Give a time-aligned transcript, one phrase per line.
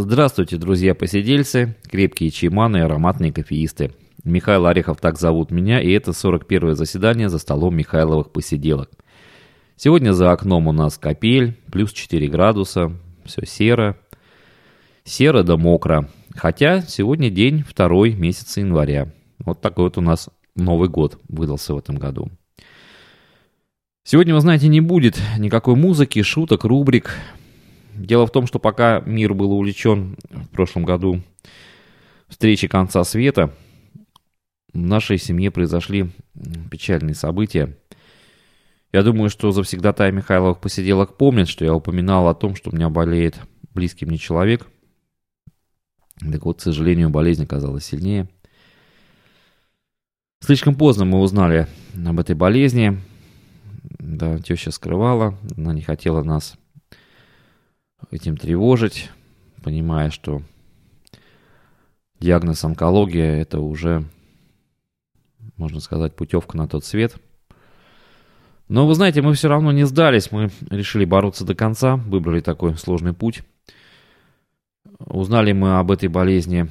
[0.00, 3.90] Здравствуйте, друзья-посидельцы, крепкие чайманы и ароматные кофеисты.
[4.22, 8.90] Михаил Орехов так зовут меня, и это 41-е заседание за столом Михайловых посиделок.
[9.74, 12.92] Сегодня за окном у нас капель, плюс 4 градуса,
[13.24, 13.98] все серо.
[15.02, 16.08] Серо да мокро.
[16.36, 19.12] Хотя сегодня день второй месяца января.
[19.40, 22.30] Вот такой вот у нас Новый год выдался в этом году.
[24.04, 27.16] Сегодня, вы знаете, не будет никакой музыки, шуток, рубрик.
[27.98, 31.20] Дело в том, что пока мир был увлечен в прошлом году
[32.28, 33.52] встречей конца света,
[34.72, 36.12] в нашей семье произошли
[36.70, 37.76] печальные события.
[38.92, 42.88] Я думаю, что завсегдатая Михайловых посиделок помнит, что я упоминал о том, что у меня
[42.88, 43.36] болеет
[43.74, 44.68] близкий мне человек.
[46.20, 48.28] Так вот, к сожалению, болезнь оказалась сильнее.
[50.40, 51.66] Слишком поздно мы узнали
[52.06, 53.00] об этой болезни.
[53.98, 56.56] Да, теща скрывала, она не хотела нас
[58.10, 59.10] этим тревожить,
[59.62, 60.42] понимая, что
[62.20, 64.04] диагноз онкология– это уже,
[65.56, 67.16] можно сказать, путевка на тот свет.
[68.68, 72.76] Но вы знаете, мы все равно не сдались, мы решили бороться до конца, выбрали такой
[72.76, 73.42] сложный путь.
[74.98, 76.68] Узнали мы об этой болезни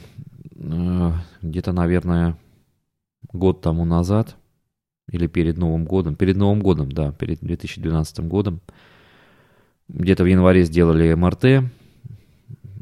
[0.56, 2.38] э, где-то, наверное,
[3.34, 4.36] год тому назад,
[5.12, 8.62] или перед Новым годом, перед Новым годом, да, перед 2012 годом.
[9.90, 11.70] Где-то в январе сделали МРТ.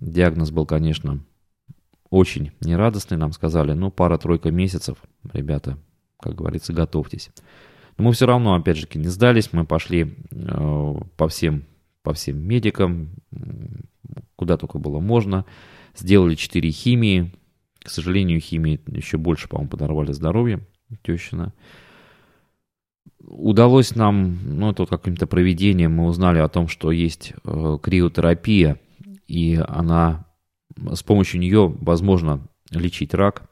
[0.02, 1.20] Диагноз был, конечно,
[2.10, 3.18] очень нерадостный.
[3.18, 4.98] Нам сказали, ну, пара-тройка месяцев,
[5.32, 5.78] ребята,
[6.20, 7.30] как говорится, готовьтесь.
[7.98, 9.54] Но мы все равно, опять же, не сдались.
[9.54, 11.64] Мы пошли э, по, всем,
[12.02, 13.10] по всем медикам,
[14.36, 15.46] куда только было можно.
[15.96, 17.32] Сделали 4 химии.
[17.84, 20.66] К сожалению, химии еще больше, по-моему, подорвали здоровье
[21.04, 21.54] тещина
[23.28, 28.80] удалось нам, ну, вот каким-то проведением мы узнали о том, что есть э, криотерапия,
[29.28, 30.26] и она,
[30.94, 33.50] с помощью нее возможно лечить рак.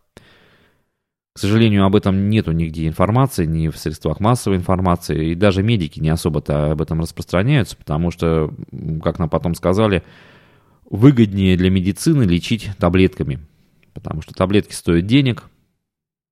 [1.34, 6.00] К сожалению, об этом нету нигде информации, ни в средствах массовой информации, и даже медики
[6.00, 8.54] не особо-то об этом распространяются, потому что,
[9.02, 10.04] как нам потом сказали,
[10.88, 13.40] выгоднее для медицины лечить таблетками,
[13.96, 15.46] потому что таблетки стоят денег,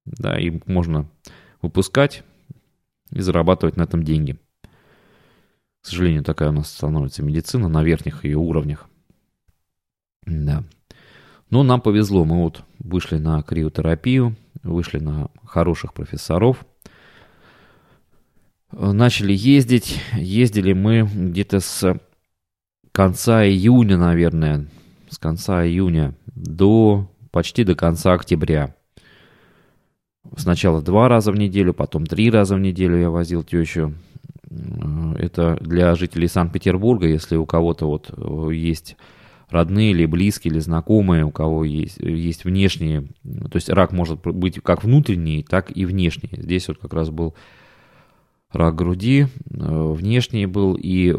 [0.05, 1.09] да, и можно
[1.63, 2.23] выпускать,
[3.11, 4.39] и зарабатывать на этом деньги.
[5.81, 8.87] К сожалению, такая у нас становится медицина на верхних ее уровнях.
[10.25, 10.63] Да.
[11.49, 16.65] Но нам повезло, мы вот вышли на криотерапию, вышли на хороших профессоров,
[18.71, 20.01] начали ездить.
[20.13, 21.99] Ездили мы где-то с
[22.91, 24.67] конца июня, наверное,
[25.09, 28.75] с конца июня до почти до конца октября.
[30.37, 33.93] Сначала два раза в неделю, потом три раза в неделю я возил тещу.
[34.49, 38.95] Э, это для жителей Санкт-Петербурга, если у кого-то вот э, есть
[39.49, 44.61] родные или близкие, или знакомые, у кого есть, есть внешние, то есть рак может быть
[44.63, 46.29] как внутренний, так и внешний.
[46.31, 47.35] Здесь вот как раз был
[48.51, 51.13] рак груди, э, внешний был, и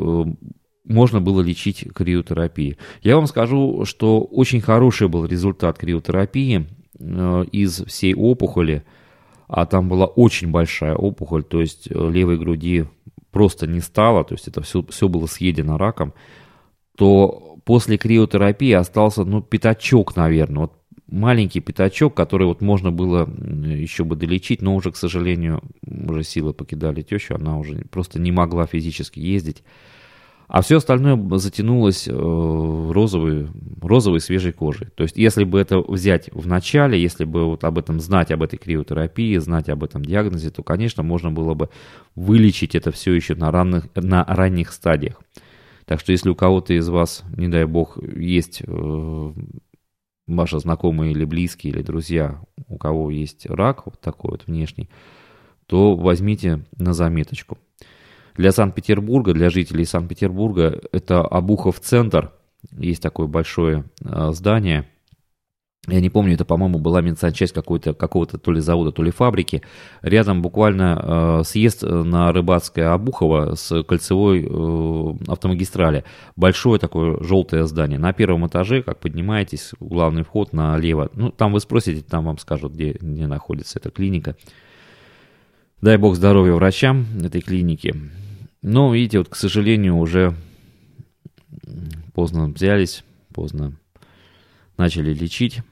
[0.84, 2.78] можно было лечить криотерапией.
[3.02, 6.66] Я вам скажу, что очень хороший был результат криотерапии–
[7.02, 8.84] Э, из всей опухоли,
[9.52, 12.86] а там была очень большая опухоль, то есть э, левой груди
[13.30, 16.14] просто не стало, то есть это все, все было съедено раком,
[16.96, 20.72] то после криотерапии остался, ну, пятачок, наверное, вот
[21.06, 26.54] маленький пятачок, который вот можно было еще бы долечить, но уже, к сожалению, уже силы
[26.54, 29.62] покидали тещу, она уже просто не могла физически ездить.
[30.52, 33.48] А все остальное затянулось э, розовой,
[33.80, 34.88] розовой свежей кожей.
[34.94, 38.42] То есть, если бы это взять в начале, если бы вот об этом знать, об
[38.42, 41.70] этой криотерапии, знать об этом диагнозе, то, конечно, можно было бы
[42.16, 45.22] вылечить это все еще на, ранних, на ранних стадиях.
[45.86, 49.32] Так что, если у кого-то из вас, не дай бог, есть э,
[50.26, 54.90] ваши знакомые или близкие, или друзья, у кого есть рак вот такой вот внешний,
[55.64, 57.56] то возьмите на заметочку–
[58.36, 62.32] для Санкт-Петербурга, для жителей Санкт-Петербурга, это Обухов центр.
[62.72, 64.86] Есть такое большое э, здание.
[65.88, 69.62] Я не помню, это, по-моему, была медсанчасть какой-то, какого-то то ли завода, то ли фабрики.
[70.00, 76.04] Рядом буквально э, съезд на Рыбацкое Обухово с кольцевой э, автомагистрали.
[76.36, 77.98] Большое такое желтое здание.
[77.98, 81.10] На первом этаже, как поднимаетесь, главный вход налево.
[81.14, 84.36] Ну, там вы спросите, там вам скажут, где, где находится эта клиника.
[85.80, 87.92] Дай бог здоровья врачам этой клиники.
[88.62, 90.36] Но, видите, вот, к сожалению, уже
[92.14, 93.04] поздно взялись,
[93.34, 93.72] поздно
[94.76, 95.62] начали лечить.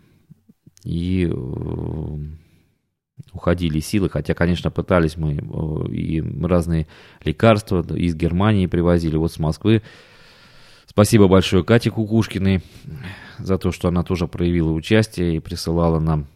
[0.83, 2.17] И э,
[3.33, 6.87] уходили силы, хотя, конечно, пытались мы э, и разные
[7.23, 9.83] лекарства из Германии привозили, вот с Москвы.
[10.87, 12.63] Спасибо большое Кате Кукушкиной
[13.39, 16.27] за то, что она тоже проявила участие и присылала нам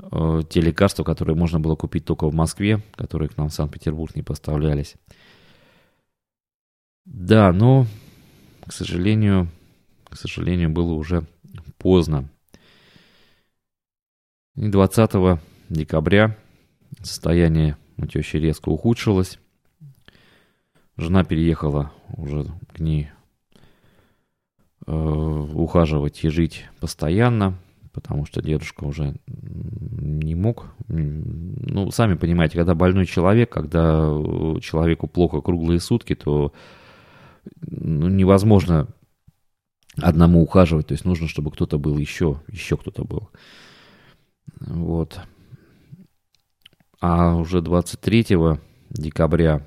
[0.00, 4.16] э, те лекарства, которые можно было купить только в Москве, которые к нам в Санкт-Петербург
[4.16, 4.96] не поставлялись.
[7.10, 7.86] Да, но,
[8.66, 9.48] к сожалению,
[10.04, 11.26] к сожалению, было уже
[11.78, 12.28] поздно.
[14.56, 15.40] И 20
[15.70, 16.36] декабря
[17.02, 19.38] состояние у тещи резко ухудшилось.
[20.96, 22.44] Жена переехала уже
[22.74, 23.08] к ней
[24.86, 27.58] э, ухаживать и жить постоянно,
[27.92, 30.66] потому что дедушка уже не мог.
[30.88, 34.08] Ну, сами понимаете, когда больной человек, когда
[34.60, 36.52] человеку плохо круглые сутки, то
[37.60, 38.88] ну, невозможно
[39.96, 43.30] одному ухаживать, то есть нужно, чтобы кто-то был еще, еще кто-то был.
[44.60, 45.20] Вот.
[47.00, 48.58] А уже 23
[48.90, 49.66] декабря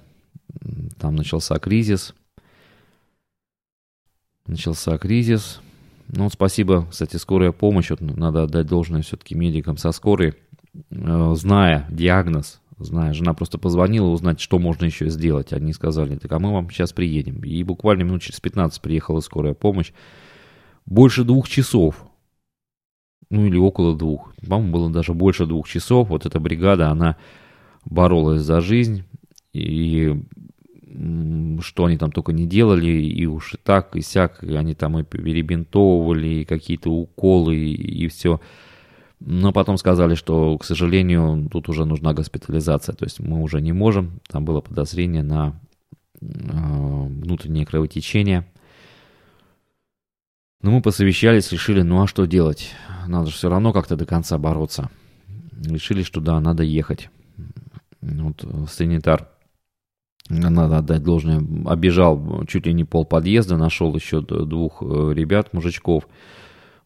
[1.00, 2.14] там начался кризис.
[4.46, 5.62] Начался кризис.
[6.08, 7.90] Ну, спасибо, кстати, скорая помощь.
[7.90, 10.36] Вот надо отдать должное все-таки медикам со скорой.
[10.90, 15.54] Э, зная диагноз, зная, жена просто позвонила узнать, что можно еще сделать.
[15.54, 17.44] Они сказали, так а мы вам сейчас приедем.
[17.44, 19.92] И буквально минут через 15 приехала скорая помощь.
[20.86, 22.08] Больше двух часов
[23.32, 24.36] ну или около двух.
[24.48, 26.10] По-моему, было даже больше двух часов.
[26.10, 27.16] Вот эта бригада, она
[27.86, 29.04] боролась за жизнь.
[29.54, 30.22] И
[31.62, 35.00] что они там только не делали, и уж и так, и сяк, и они там
[35.00, 38.42] и перебинтовывали, и какие-то уколы, и, и все.
[39.24, 43.72] Но потом сказали, что, к сожалению, тут уже нужна госпитализация, то есть мы уже не
[43.72, 44.20] можем.
[44.28, 45.60] Там было подозрение на
[46.20, 48.48] э, внутреннее кровотечение.
[50.64, 52.72] Но мы посовещались, решили, ну а что делать?
[53.08, 54.90] Надо же все равно как-то до конца бороться.
[55.64, 57.12] Решили, что да, надо ехать.
[58.02, 59.30] Вот санитар,
[60.30, 66.08] надо отдать должное, обежал чуть ли не пол подъезда, нашел еще двух э, ребят, мужичков.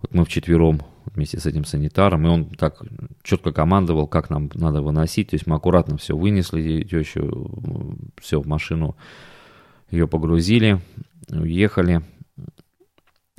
[0.01, 0.81] Вот мы вчетвером
[1.15, 2.81] вместе с этим санитаром, и он так
[3.23, 5.29] четко командовал, как нам надо выносить.
[5.29, 8.95] То есть мы аккуратно все вынесли, тещу все в машину
[9.89, 10.81] ее погрузили,
[11.29, 12.01] уехали.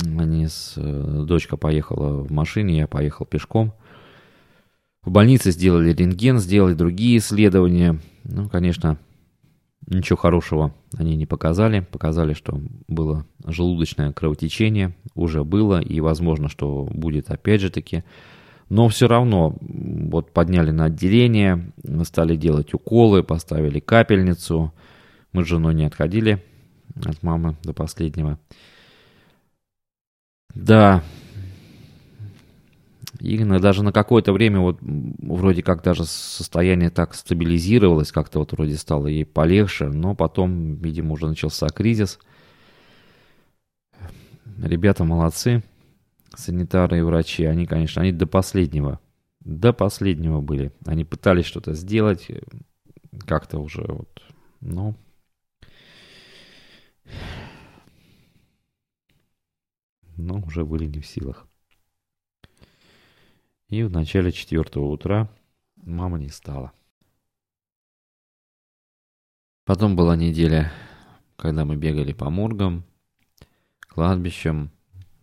[0.03, 0.75] Они с...
[0.77, 3.73] Э, дочка поехала в машине, я поехал пешком.
[5.03, 8.01] В больнице сделали рентген, сделали другие исследования.
[8.25, 8.99] Ну, конечно,
[9.87, 11.81] ничего хорошего они не показали.
[11.81, 18.03] Показали, что было желудочное кровотечение, уже было, и возможно, что будет опять же таки.
[18.69, 21.73] Но все равно, вот подняли на отделение,
[22.05, 24.73] стали делать уколы, поставили капельницу.
[25.33, 26.43] Мы с женой не отходили
[27.05, 28.39] от мамы до последнего.
[30.55, 31.03] Да.
[33.21, 38.77] И даже на какое-то время вот вроде как даже состояние так стабилизировалось, как-то вот вроде
[38.77, 42.19] стало ей полегче, но потом, видимо, уже начался кризис.
[44.59, 45.63] Ребята молодцы,
[46.35, 49.01] санитары и врачи, они, конечно, они до последнего,
[49.41, 50.73] до последнего были.
[50.85, 52.29] Они пытались что-то сделать,
[53.27, 54.23] как-то уже вот,
[54.61, 54.95] ну,
[60.17, 61.47] но уже были не в силах.
[63.69, 65.29] И в начале четвертого утра
[65.77, 66.73] мама не стала.
[69.65, 70.73] Потом была неделя,
[71.35, 72.85] когда мы бегали по моргам,
[73.81, 74.71] кладбищам,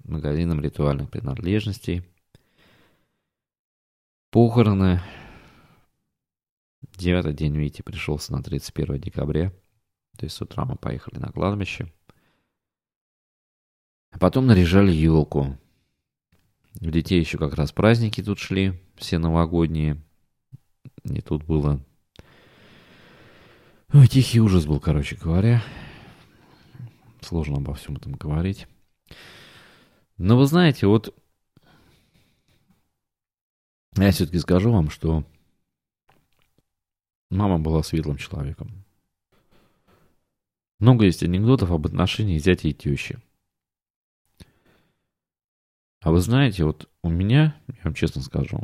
[0.04, 2.04] магазинам ритуальных принадлежностей.
[4.30, 5.02] Похороны.
[6.98, 9.52] Девятый день, видите, пришелся на 31 декабря.
[10.18, 11.92] То есть с утра мы поехали на кладбище.
[14.12, 15.58] А потом наряжали елку.
[16.82, 20.02] У детей еще как раз праздники тут шли, все новогодние.
[21.04, 21.84] И тут было...
[23.94, 25.64] Ой, тихий ужас был, короче говоря.
[27.22, 28.68] Сложно обо всем этом говорить.
[30.18, 31.16] Но вы знаете, вот
[33.96, 35.24] я все-таки скажу вам, что
[37.30, 38.84] мама была светлым человеком.
[40.80, 43.22] Много есть анекдотов об отношении зятя и тещи.
[46.04, 48.60] А вы знаете, вот у меня, я вам честно скажу,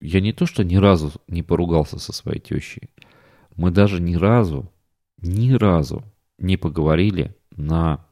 [0.00, 2.90] я не то, что ни разу не поругался со своей тещей,
[3.54, 4.72] мы даже ни разу,
[5.18, 6.02] ни разу
[6.36, 8.04] не поговорили на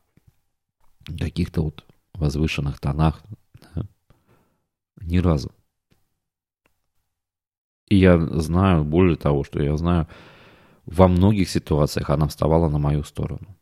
[1.07, 3.21] каких-то вот возвышенных тонах.
[3.75, 3.83] Да?
[5.01, 5.51] Ни разу.
[7.89, 10.07] И я знаю, более того, что я знаю,
[10.87, 13.57] во многих ситуациях она вставала на мою сторону.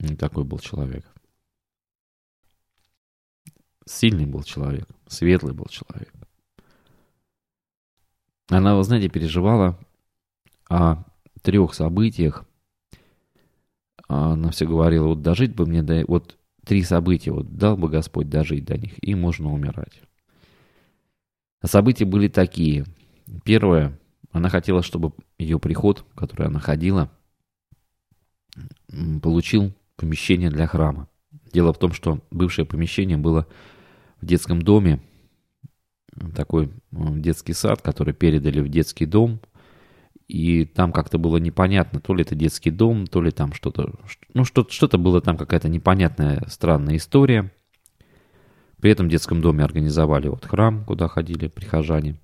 [0.00, 1.06] И такой был человек.
[3.88, 6.12] Сильный был человек, светлый был человек.
[8.48, 9.78] Она, вы знаете, переживала
[10.68, 11.04] о
[11.40, 12.44] трех событиях,
[14.08, 18.28] она все говорила, вот дожить бы мне, до, вот три события, вот дал бы Господь
[18.28, 20.02] дожить до них, и можно умирать.
[21.62, 22.84] А события были такие.
[23.42, 23.98] Первое,
[24.32, 27.10] она хотела, чтобы ее приход, который она ходила,
[29.22, 31.08] получил помещение для храма.
[31.54, 33.46] Дело в том, что бывшее помещение было
[34.20, 35.00] в детском доме,
[36.34, 39.40] такой детский сад, который передали в детский дом,
[40.26, 43.94] и там как-то было непонятно, то ли это детский дом, то ли там что-то,
[44.34, 47.52] ну что-то что было там какая-то непонятная, странная история.
[48.80, 52.16] При этом в детском доме организовали вот храм, куда ходили прихожане.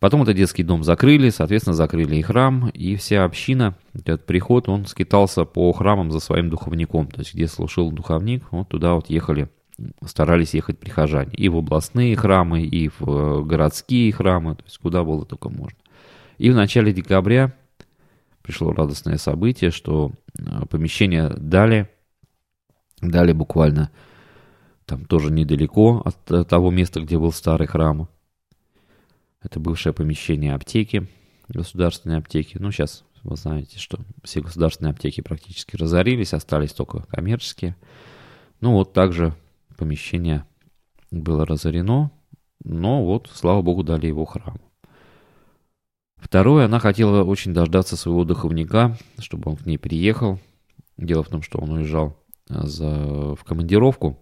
[0.00, 4.86] Потом этот детский дом закрыли, соответственно, закрыли и храм, и вся община, этот приход, он
[4.86, 7.08] скитался по храмам за своим духовником.
[7.08, 9.50] То есть, где слушал духовник, вот туда вот ехали,
[10.04, 11.32] старались ехать прихожане.
[11.34, 15.78] И в областные храмы, и в э, городские храмы, то есть, куда было только можно.
[16.38, 17.54] И в начале декабря
[18.42, 21.88] пришло радостное событие, что э, помещение дали,
[23.00, 23.90] дали буквально
[24.84, 28.08] там тоже недалеко от э, того места, где был старый храм.
[29.42, 31.06] Это бывшее помещение аптеки,
[31.48, 32.56] государственной аптеки.
[32.58, 37.76] Ну, сейчас вы знаете, что все государственные аптеки практически разорились, остались только коммерческие.
[38.60, 39.34] Ну, вот также
[39.78, 40.44] помещение
[41.10, 42.10] было разорено,
[42.62, 44.60] но вот, слава богу, дали его храму.
[46.16, 50.38] Второе, она хотела очень дождаться своего духовника, чтобы он к ней приехал.
[50.96, 52.18] Дело в том, что он уезжал
[52.50, 54.18] э, за, в командировку,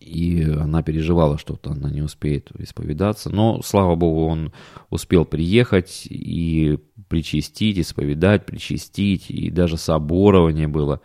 [0.00, 3.30] и она переживала, что она не успеет исповедаться.
[3.30, 4.52] Но, слава богу, он
[4.90, 11.02] успел приехать и причастить, исповедать, причастить, и даже соборование было,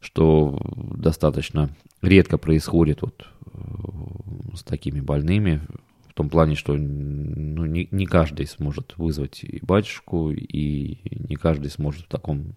[0.00, 0.58] что
[0.96, 1.70] достаточно
[2.02, 5.60] редко происходит вот э, с такими больными
[6.08, 11.70] в том плане, что ну, не, не каждый сможет вызвать и батюшку, и не каждый
[11.70, 12.56] сможет в таком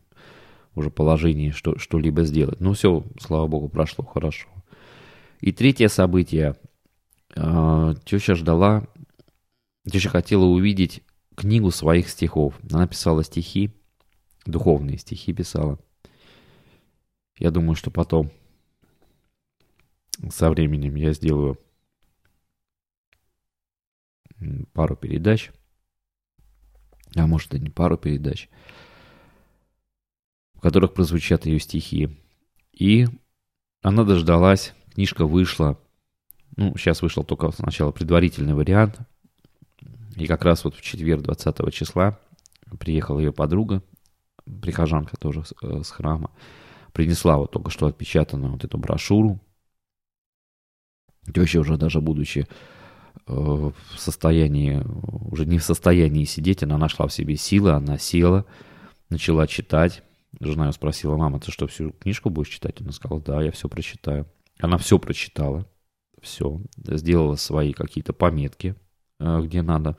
[0.75, 2.59] уже положении что, что-либо сделать.
[2.59, 4.47] Но все, слава богу, прошло хорошо.
[5.39, 6.55] И третье событие.
[7.35, 8.87] Э, теща ждала,
[9.89, 11.03] теща хотела увидеть
[11.35, 12.59] книгу своих стихов.
[12.71, 13.71] Она писала стихи,
[14.45, 15.79] духовные стихи писала.
[17.43, 18.31] Я думаю, что потом
[20.29, 21.59] со временем я сделаю
[24.71, 25.51] пару передач,
[27.17, 28.47] а может и не пару передач,
[30.53, 32.17] в которых прозвучат ее стихи.
[32.71, 33.07] И
[33.81, 35.77] она дождалась, книжка вышла,
[36.55, 38.99] ну, сейчас вышел только сначала предварительный вариант,
[40.15, 42.17] и как раз вот в четверг 20 числа
[42.79, 43.83] приехала ее подруга,
[44.45, 46.31] прихожанка тоже с, э, храма,
[46.93, 49.39] принесла вот только что отпечатанную вот эту брошюру.
[51.33, 52.47] Теща уже даже будучи
[53.27, 54.81] Э, в состоянии,
[55.31, 58.45] уже не в состоянии сидеть, она нашла в себе силы, она села,
[59.09, 60.03] начала читать.
[60.39, 62.81] Жена ее спросила, мама, ты что, всю книжку будешь читать?
[62.81, 64.27] Она сказала, да, я все прочитаю.
[64.59, 65.67] Она все прочитала,
[66.21, 68.75] все, сделала свои какие-то пометки,
[69.19, 69.97] э, где надо,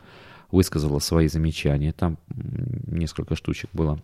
[0.51, 4.03] высказала свои замечания, там несколько штучек было.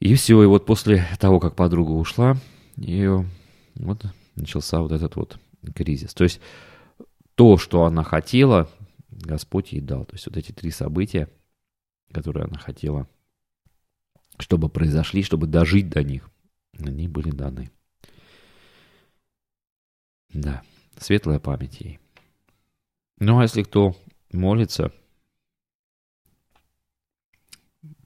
[0.00, 2.36] И все, и вот после того, как подруга ушла,
[2.76, 3.28] ее
[3.74, 5.38] вот начался вот этот вот
[5.74, 6.14] кризис.
[6.14, 6.40] То есть
[7.34, 8.70] то, что она хотела,
[9.10, 10.06] Господь ей дал.
[10.06, 11.28] То есть вот эти три события,
[12.12, 13.06] которые она хотела,
[14.38, 16.30] чтобы произошли, чтобы дожить до них,
[16.78, 17.70] они были даны.
[20.32, 20.62] Да,
[20.96, 21.98] светлая память ей.
[23.18, 23.94] Ну, а если кто
[24.32, 24.92] молится,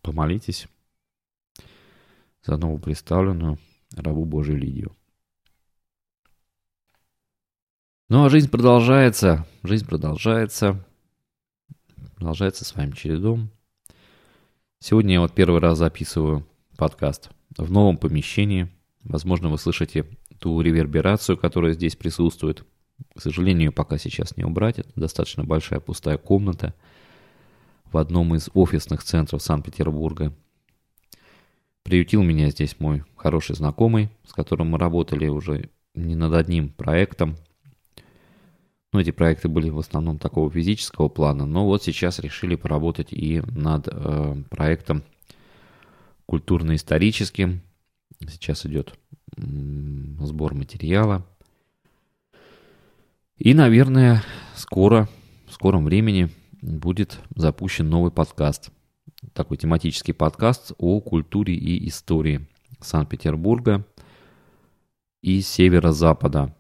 [0.03, 0.67] помолитесь
[2.45, 3.59] за новоприставленную
[3.97, 4.95] рабу Божию Лидию.
[8.09, 10.85] Ну а жизнь продолжается, жизнь продолжается,
[12.17, 13.51] продолжается своим чередом.
[14.79, 16.47] Сегодня я вот первый раз записываю
[16.77, 18.71] подкаст в новом помещении.
[19.03, 20.07] Возможно, вы слышите
[20.39, 22.65] ту реверберацию, которая здесь присутствует.
[23.17, 24.79] К сожалению, пока сейчас не убрать.
[24.79, 26.75] Это достаточно большая пустая комната
[27.91, 30.35] в одном из офисных центров Санкт-Петербурга.
[31.85, 37.37] Приютил меня здесь мой хороший знакомый, с которым мы работали уже не над одним проектом–
[38.95, 43.43] ну, эти проекты были в основном такого физического плана, но вот сейчас решили поработать и
[43.50, 45.03] над э, проектом
[46.26, 47.61] культурно-историческим.
[48.29, 48.97] Сейчас идет
[49.37, 51.26] сбор материала.
[53.37, 54.23] И, наверное,
[54.55, 55.09] скоро,
[55.49, 56.31] в скором времени
[56.62, 58.71] будет запущен новый подкаст.
[59.33, 62.47] Такой тематический подкаст о культуре и истории
[62.81, 63.87] Санкт-Петербурга
[65.23, 66.54] и северо-запада.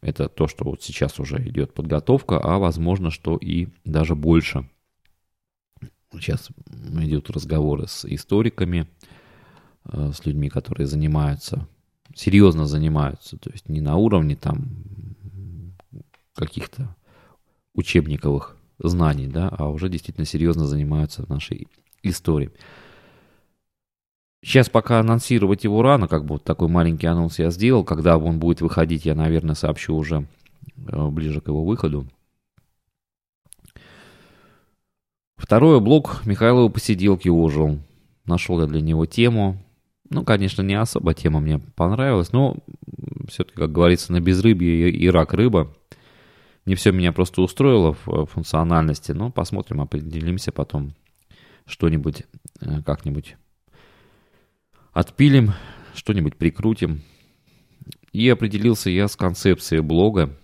[0.00, 4.68] Это то, что вот сейчас уже идет подготовка, а возможно, что и даже больше.
[6.12, 6.50] Сейчас
[7.00, 8.88] идут разговоры с историками,
[9.84, 11.66] э, с людьми, которые занимаются,
[12.14, 14.84] серьезно занимаются, то есть не на уровне там
[16.34, 16.94] каких-то
[17.74, 21.68] учебниковых знаний, да, а уже действительно серьезно занимаются нашей
[22.02, 22.50] историей.
[24.42, 27.84] Сейчас пока анонсировать его рано, как бы вот такой маленький анонс я сделал.
[27.84, 30.26] Когда он будет выходить, я, наверное, сообщу уже
[30.86, 32.06] э, ближе к его выходу.
[35.36, 37.78] Второй блок Михайлова посиделки ожил.
[38.26, 39.56] Нашел я для него тему.
[40.10, 42.56] Ну, конечно, не особо тема мне понравилась, но
[43.28, 45.72] все-таки, как говорится, на безрыбье и рак рыба.
[46.68, 50.92] Не все меня просто устроило в функциональности, но посмотрим, определимся потом.
[51.64, 52.24] Что-нибудь
[52.60, 53.36] э, как-нибудь
[54.92, 55.54] отпилим,
[55.94, 57.00] что-нибудь прикрутим.
[58.12, 60.36] И определился я с концепцией блога.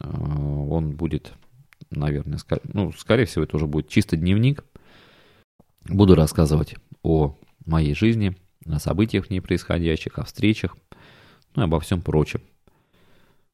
[0.00, 1.32] Э, он будет
[1.90, 4.64] наверное, ну, скорее всего, это уже будет чисто дневник.
[5.84, 10.76] Буду рассказывать о моей жизни, о событиях в ней происходящих, о встречах,
[11.54, 12.40] ну и обо всем прочем.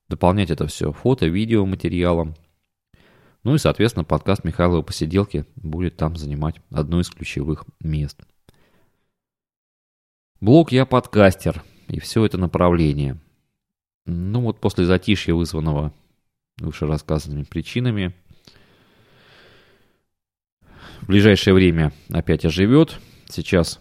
[0.08, 2.34] Дополнять это все фото, видео, материалом.
[3.42, 8.20] Ну и, соответственно, подкаст Михайлова посиделки будет там занимать одно из ключевых мест.
[10.40, 13.18] Блог «Я подкастер» и все это направление.
[14.04, 15.92] Ну вот после затишья, вызванного
[16.58, 18.14] выше рассказанными причинами,
[21.00, 22.98] в ближайшее время опять оживет.
[23.28, 23.80] Сейчас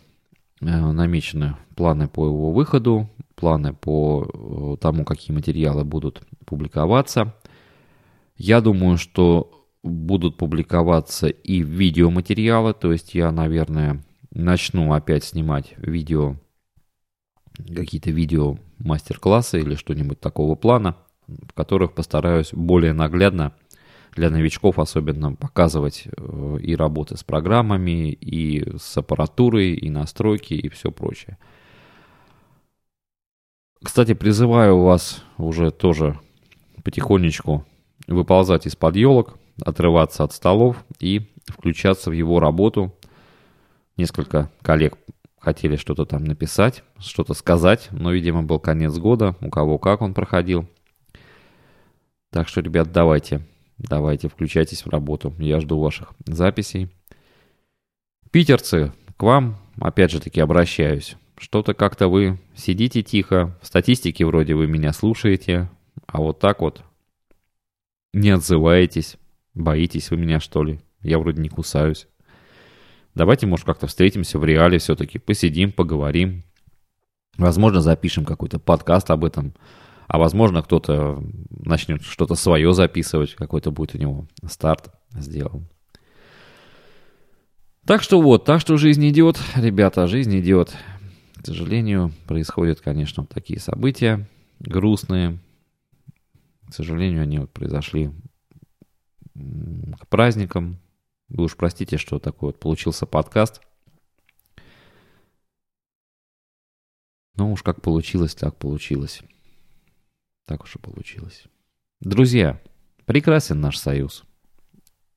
[0.61, 7.35] э, намечены планы по его выходу, планы по э, тому, какие материалы будут публиковаться.
[8.37, 16.35] Я думаю, что будут публиковаться и видеоматериалы, то есть я, наверное, начну опять снимать видео,
[17.57, 23.53] какие-то видео мастер-классы или что-нибудь такого плана, в которых постараюсь более наглядно
[24.15, 30.69] для новичков особенно показывать э, и работы с программами, и с аппаратурой, и настройки, и
[30.69, 31.37] все прочее.
[33.85, 36.19] Кстати, призываю вас уже тоже
[36.83, 37.63] потихонечку
[38.07, 42.95] выползать из-под елок, отрываться от столов и включаться в его работу.
[43.95, 44.97] Несколько коллег
[45.39, 50.15] хотели что-то там написать, что-то сказать, но, видимо, был конец года, у кого как он
[50.15, 50.67] проходил.
[52.31, 53.45] Так что, ребят, давайте
[53.77, 55.35] Давайте, включайтесь в работу.
[55.37, 56.89] Я жду ваших записей.
[58.31, 61.17] Питерцы, к вам опять же таки обращаюсь.
[61.37, 65.69] Что-то как-то вы сидите тихо, в статистике вроде вы меня слушаете,
[66.07, 66.83] а вот так вот
[68.13, 69.17] не отзываетесь.
[69.53, 70.79] Боитесь вы меня, что ли?
[71.01, 72.07] Я вроде не кусаюсь.
[73.13, 76.43] Давайте, может, как-то встретимся в реале все-таки, посидим, поговорим.
[77.37, 79.53] Возможно, запишем какой-то подкаст об этом.
[80.07, 85.67] А возможно, кто-то начнет что-то свое записывать, какой-то будет у него старт сделан.
[87.85, 90.75] Так что вот, так что жизнь идет, ребята, жизнь идет.
[91.45, 94.27] К сожалению, происходят, конечно, такие события
[94.57, 95.37] грустные.
[96.67, 98.09] К сожалению, они вот произошли
[99.35, 100.79] к праздникам.
[101.29, 103.61] Вы уж простите, что такой вот получился подкаст.
[107.35, 109.21] Но уж как получилось, так получилось.
[110.45, 111.43] Так уж и получилось.
[111.99, 112.59] Друзья,
[113.05, 114.23] прекрасен наш союз.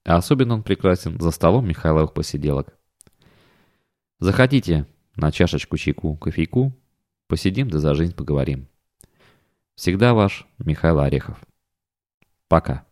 [0.05, 2.79] А особенно он прекрасен за столом Михайловых посиделок.
[4.21, 4.87] Заходите
[5.18, 6.72] на чашечку чайку, кофейку,
[7.26, 8.68] посидим да за жизнь поговорим.
[9.74, 11.38] Всегда ваш Михаил Орехов.
[12.48, 12.88] Пока.